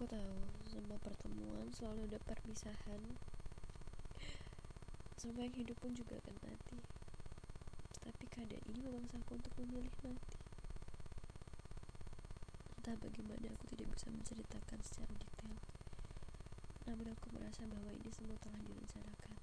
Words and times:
Aku 0.00 0.08
tahu 0.08 0.40
semua 0.64 0.96
pertemuan 0.96 1.68
selalu 1.76 2.08
ada 2.08 2.16
perpisahan. 2.24 3.20
Semua 5.12 5.44
yang 5.44 5.52
hidup 5.60 5.76
pun 5.76 5.92
juga 5.92 6.16
akan 6.24 6.40
mati. 6.40 6.80
Tapi 8.00 8.24
keadaan 8.32 8.64
ini 8.72 8.80
memaksaku 8.80 9.36
untuk 9.36 9.52
memilih 9.60 9.92
mati. 10.00 10.40
Entah 12.80 12.96
bagaimana 12.96 13.52
aku 13.52 13.76
tidak 13.76 13.92
bisa 13.92 14.08
menceritakan 14.08 14.80
secara 14.80 15.12
detail. 15.20 15.60
Namun 16.88 17.12
aku 17.12 17.36
merasa 17.36 17.68
bahwa 17.68 17.92
ini 17.92 18.08
semua 18.08 18.40
telah 18.40 18.56
direncanakan. 18.56 19.36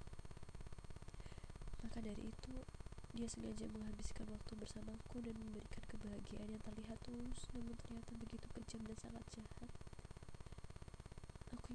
Maka 1.86 2.02
dari 2.02 2.34
itu, 2.34 2.66
dia 3.14 3.30
sengaja 3.30 3.70
menghabiskan 3.70 4.26
waktu 4.26 4.58
bersamaku 4.58 5.22
dan 5.22 5.38
memberikan 5.38 5.86
kebahagiaan 5.86 6.50
yang 6.50 6.62
terlihat 6.66 6.98
tulus 7.06 7.46
namun 7.54 7.78
ternyata 7.78 8.10
begitu 8.18 8.50
kejam 8.58 8.82
dan 8.90 8.98
sangat 8.98 9.22
jahat. 9.30 9.67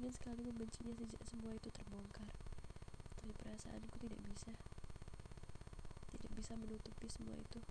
Ingin 0.04 0.20
sekali 0.20 0.44
membencinya 0.44 0.92
sejak 1.00 1.22
semua 1.24 1.56
itu 1.56 1.72
terbongkar. 1.72 2.28
Tapi 3.16 3.32
perasaanku 3.40 3.96
tidak 4.04 4.20
bisa. 4.28 4.52
Tidak 6.12 6.28
bisa 6.36 6.52
menutupi 6.60 7.08
semua 7.08 7.32
itu. 7.40 7.64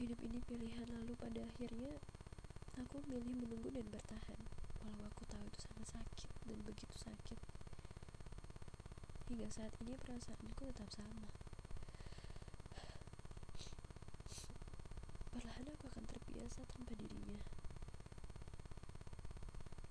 Hidup 0.00 0.16
ini 0.24 0.40
pilihan 0.48 0.88
lalu 0.96 1.12
pada 1.20 1.44
akhirnya 1.44 1.92
aku 2.72 3.04
memilih 3.04 3.36
menunggu 3.36 3.68
dan 3.68 3.84
bertahan. 3.92 4.40
Walau 4.80 5.12
aku 5.12 5.28
tahu 5.28 5.44
itu 5.44 5.60
sangat 5.60 6.00
sakit 6.00 6.32
dan 6.48 6.56
begitu 6.64 6.96
sakit. 6.96 7.36
Hingga 9.28 9.48
saat 9.52 9.76
ini 9.84 9.92
perasaanku 10.00 10.72
tetap 10.72 10.88
sama. 10.88 11.28
Perlahan 15.36 15.68
aku 15.68 15.84
akan 15.84 16.04
terbiasa 16.08 16.64
tanpa 16.64 16.96
dirinya. 16.96 17.44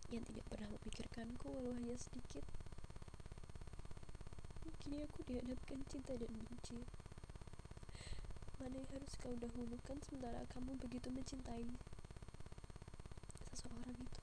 Yang 0.10 0.34
tidak 0.34 0.46
pernah 0.50 0.70
memikirkanku 0.74 1.46
walau 1.54 1.74
hanya 1.78 1.94
sedikit. 1.94 2.42
Kini 4.82 5.06
aku 5.06 5.22
dihadapkan 5.22 5.86
cinta 5.86 6.18
dan 6.18 6.34
benci. 6.34 6.82
Mana 8.58 8.82
yang 8.82 8.90
harus 8.90 9.14
kau 9.22 9.38
dahulukan 9.38 10.02
sementara 10.02 10.42
kamu 10.50 10.82
begitu 10.82 11.14
mencintai 11.14 11.68
seseorang 13.54 13.98
itu. 14.02 14.22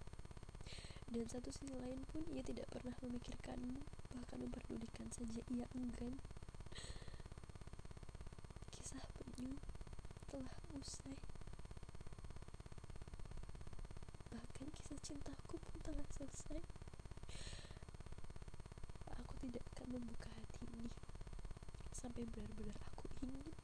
Dan 1.07 1.25
satu 1.31 1.55
sisi 1.55 1.71
lain 1.71 2.03
pun 2.11 2.27
ia 2.35 2.43
tidak 2.43 2.67
pernah 2.67 2.99
memikirkanmu, 2.99 3.79
bahkan 4.11 4.39
memperdulikan 4.43 5.07
saja 5.15 5.39
ia 5.55 5.71
enggan. 5.71 6.19
Kisah 8.75 9.07
penyu 9.23 9.55
telah 10.35 10.57
usai. 10.75 11.36
Bahkan 14.67 14.83
kisah 14.83 14.99
cintaku 14.99 15.63
pun 15.63 15.79
telah 15.79 16.03
selesai. 16.11 16.59
Aku 19.15 19.39
tidak 19.39 19.63
akan 19.71 19.95
membuka 19.95 20.27
hati 20.27 20.67
ini 20.67 20.91
sampai 21.95 22.27
benar-benar 22.27 22.75
aku 22.91 23.07
ingin. 23.23 23.55